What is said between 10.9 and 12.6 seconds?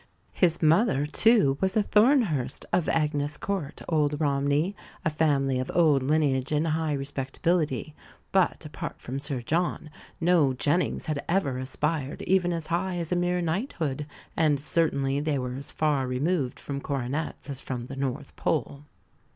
had ever aspired even